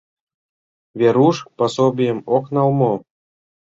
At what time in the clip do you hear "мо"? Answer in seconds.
2.79-2.93